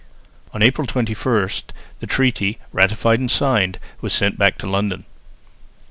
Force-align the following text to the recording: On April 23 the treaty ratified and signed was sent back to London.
On 0.51 0.63
April 0.63 0.87
23 0.87 1.47
the 1.99 2.07
treaty 2.07 2.57
ratified 2.73 3.19
and 3.19 3.29
signed 3.29 3.77
was 4.01 4.13
sent 4.13 4.35
back 4.35 4.57
to 4.57 4.67
London. 4.67 5.05